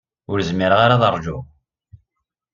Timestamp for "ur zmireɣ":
0.31-0.79